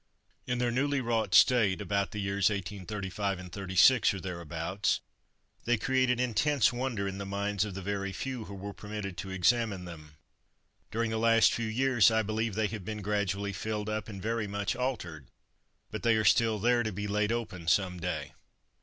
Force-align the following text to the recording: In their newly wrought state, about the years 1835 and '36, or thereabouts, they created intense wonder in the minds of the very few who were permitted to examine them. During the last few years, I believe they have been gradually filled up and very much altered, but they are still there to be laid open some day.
In 0.47 0.57
their 0.57 0.71
newly 0.71 0.99
wrought 0.99 1.35
state, 1.35 1.79
about 1.79 2.09
the 2.09 2.17
years 2.19 2.49
1835 2.49 3.37
and 3.37 3.51
'36, 3.51 4.15
or 4.15 4.19
thereabouts, 4.19 4.99
they 5.65 5.77
created 5.77 6.19
intense 6.19 6.73
wonder 6.73 7.07
in 7.07 7.19
the 7.19 7.23
minds 7.27 7.65
of 7.65 7.75
the 7.75 7.83
very 7.83 8.11
few 8.11 8.45
who 8.45 8.55
were 8.55 8.73
permitted 8.73 9.15
to 9.17 9.29
examine 9.29 9.85
them. 9.85 10.15
During 10.89 11.11
the 11.11 11.19
last 11.19 11.53
few 11.53 11.67
years, 11.67 12.09
I 12.09 12.23
believe 12.23 12.55
they 12.55 12.65
have 12.65 12.83
been 12.83 13.03
gradually 13.03 13.53
filled 13.53 13.89
up 13.89 14.09
and 14.09 14.19
very 14.19 14.47
much 14.47 14.75
altered, 14.75 15.27
but 15.91 16.01
they 16.01 16.15
are 16.15 16.25
still 16.25 16.57
there 16.57 16.81
to 16.81 16.91
be 16.91 17.05
laid 17.07 17.31
open 17.31 17.67
some 17.67 17.99
day. 17.99 18.31